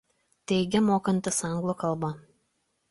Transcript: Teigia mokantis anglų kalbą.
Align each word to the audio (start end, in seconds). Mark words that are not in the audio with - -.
Teigia 0.51 0.81
mokantis 0.87 1.41
anglų 1.51 1.79
kalbą. 1.87 2.13